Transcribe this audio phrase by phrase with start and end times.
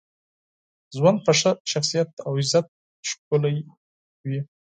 [0.95, 2.65] ژوند په ښه شخصیت او عزت
[3.09, 3.55] ښکلی
[4.27, 4.39] وي.